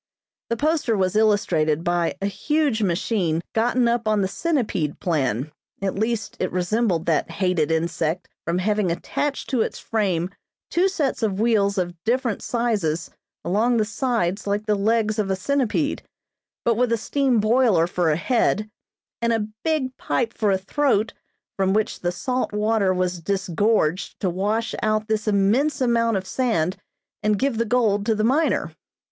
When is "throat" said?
20.57-21.13